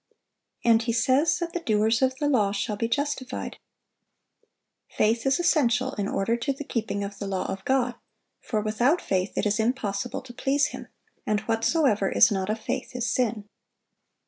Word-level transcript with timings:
And 0.65 0.81
he 0.81 0.93
says 0.93 1.37
that 1.37 1.53
"the 1.53 1.59
doers 1.59 2.01
of 2.01 2.15
the 2.17 2.27
law 2.27 2.51
shall 2.53 2.75
be 2.75 2.87
justified."(722) 2.87 3.57
Faith 4.97 5.27
is 5.27 5.39
essential 5.39 5.93
in 5.93 6.07
order 6.07 6.35
to 6.37 6.51
the 6.51 6.63
keeping 6.63 7.03
of 7.03 7.19
the 7.19 7.27
law 7.27 7.45
of 7.45 7.63
God; 7.65 7.93
for 8.39 8.61
"without 8.61 8.99
faith 8.99 9.33
it 9.37 9.45
is 9.45 9.59
impossible 9.59 10.23
to 10.23 10.33
please 10.33 10.69
Him." 10.69 10.87
And 11.27 11.41
"whatsoever 11.41 12.09
is 12.09 12.31
not 12.31 12.49
of 12.49 12.59
faith 12.59 12.95
is 12.95 13.05
sin." 13.13 13.47